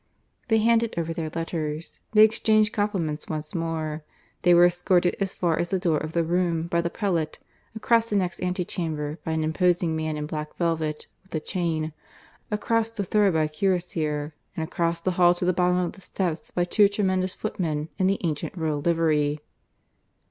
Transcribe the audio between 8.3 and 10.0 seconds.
ante chamber by an imposing